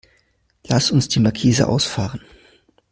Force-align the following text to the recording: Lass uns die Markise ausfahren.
Lass 0.65 0.89
uns 0.89 1.09
die 1.09 1.19
Markise 1.19 1.67
ausfahren. 1.67 2.21